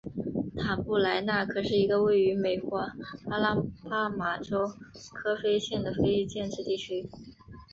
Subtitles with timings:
[0.57, 2.77] 塔布莱纳可是一个位于美国
[3.29, 3.53] 阿拉
[3.87, 4.67] 巴马州
[5.13, 7.07] 科菲县的非建制地区。